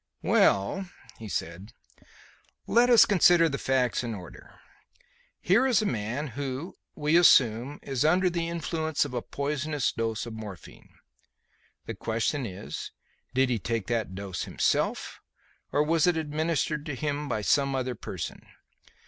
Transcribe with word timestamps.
"Well," 0.23 0.89
he 1.19 1.29
said, 1.29 1.73
"let 2.65 2.89
us 2.89 3.05
consider 3.05 3.47
the 3.47 3.59
facts 3.59 4.03
in 4.03 4.15
order. 4.15 4.55
Here 5.39 5.67
is 5.67 5.79
a 5.83 5.85
man 5.85 6.29
who, 6.29 6.75
we 6.95 7.15
assume, 7.15 7.77
is 7.83 8.03
under 8.03 8.27
the 8.27 8.49
influence 8.49 9.05
of 9.05 9.13
a 9.13 9.21
poisonous 9.21 9.91
dose 9.91 10.25
of 10.25 10.33
morphine. 10.33 10.89
The 11.85 11.93
question 11.93 12.47
is, 12.47 12.91
did 13.35 13.51
he 13.51 13.59
take 13.59 13.85
that 13.89 14.15
dose 14.15 14.45
himself 14.45 15.19
or 15.71 15.83
was 15.83 16.07
it 16.07 16.17
administered 16.17 16.83
to 16.87 16.95
him 16.95 17.29
by 17.29 17.43
some 17.43 17.75
other 17.75 17.93
person? 17.93 18.43